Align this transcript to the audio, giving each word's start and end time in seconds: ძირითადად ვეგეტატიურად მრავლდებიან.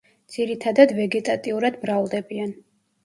ძირითადად 0.35 0.93
ვეგეტატიურად 1.01 1.77
მრავლდებიან. 1.85 2.55